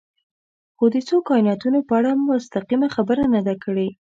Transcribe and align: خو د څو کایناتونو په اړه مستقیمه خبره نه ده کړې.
خو 0.75 0.85
د 0.93 0.97
څو 1.07 1.15
کایناتونو 1.29 1.79
په 1.87 1.93
اړه 1.99 2.11
مستقیمه 2.29 2.87
خبره 2.95 3.23
نه 3.33 3.41
ده 3.47 3.53
کړې. 3.63 3.87